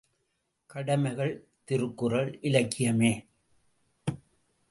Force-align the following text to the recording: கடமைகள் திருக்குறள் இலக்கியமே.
கடமைகள் 0.65 1.33
திருக்குறள் 1.63 2.39
இலக்கியமே. 2.41 3.25